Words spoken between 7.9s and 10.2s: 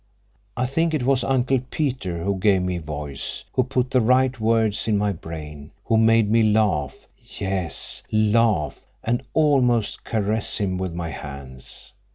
laugh, and almost